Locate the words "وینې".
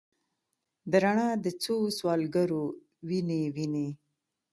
3.07-3.41, 3.55-3.87